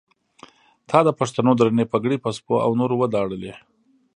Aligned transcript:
تا 0.89 0.97
د 1.07 1.09
پښتنو 1.19 1.51
درنې 1.59 1.85
پګړۍ 1.91 2.17
په 2.23 2.29
سپو 2.37 2.55
او 2.65 2.71
نورو 2.79 2.95
وداړلې. 3.01 3.53